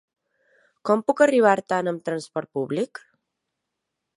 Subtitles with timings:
[0.89, 3.03] Com puc arribar a Artana amb transport públic?